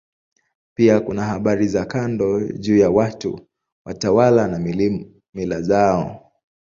Pia 0.75 0.99
kuna 0.99 1.23
habari 1.25 1.67
za 1.67 1.85
kando 1.85 2.47
juu 2.47 2.77
ya 2.77 2.89
watu, 2.89 3.47
watawala 3.85 4.47
na 4.47 4.59
mila 5.33 5.61
zao. 5.61 6.31